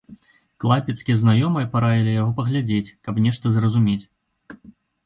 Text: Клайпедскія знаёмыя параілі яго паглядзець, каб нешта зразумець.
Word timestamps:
Клайпедскія 0.63 1.17
знаёмыя 1.19 1.69
параілі 1.75 2.17
яго 2.21 2.31
паглядзець, 2.41 2.95
каб 3.07 3.21
нешта 3.29 3.45
зразумець. 3.59 4.01